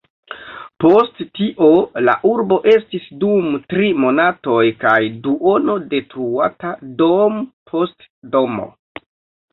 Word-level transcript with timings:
Post 0.83 1.19
tio 1.39 1.67
la 2.05 2.15
urbo 2.29 2.57
estis 2.71 3.05
dum 3.25 3.53
tri 3.73 3.91
monatoj 4.05 4.65
kaj 4.85 4.97
duono 5.27 5.77
detruata 5.93 6.75
dom' 7.03 7.39
post 7.75 8.13
domo. 8.37 8.67